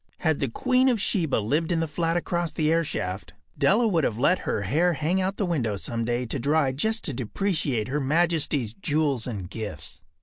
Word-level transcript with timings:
Had 0.21 0.39
the 0.39 0.49
queen 0.49 0.89
of 0.89 0.99
Sheba 0.99 1.35
lived 1.35 1.71
in 1.71 1.79
the 1.79 1.87
flat 1.87 2.17
across 2.17 2.49
the 2.49 2.69
airshaft, 2.71 3.33
Della 3.55 3.87
would 3.87 4.03
have 4.03 4.17
let 4.17 4.39
her 4.49 4.63
hair 4.63 4.93
hang 4.93 5.21
out 5.21 5.37
the 5.37 5.45
window 5.45 5.75
some 5.75 6.05
day 6.05 6.25
to 6.25 6.39
dry 6.39 6.71
just 6.71 7.03
to 7.05 7.13
depreciate 7.13 7.87
Her 7.87 7.99
Majesty’s 7.99 8.73
jewels 8.73 9.27
and 9.27 9.47
gifts. 9.47 10.01